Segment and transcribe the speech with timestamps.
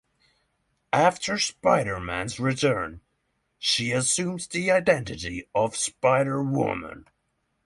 [0.93, 3.01] After Spider-Man's return,
[3.59, 7.05] she assumes the identity of Spider-Woman.